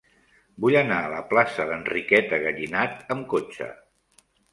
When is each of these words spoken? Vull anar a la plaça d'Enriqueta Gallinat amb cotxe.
Vull 0.63 0.77
anar 0.77 0.95
a 1.01 1.09
la 1.11 1.19
plaça 1.33 1.67
d'Enriqueta 1.71 2.39
Gallinat 2.45 3.13
amb 3.17 3.29
cotxe. 3.35 3.69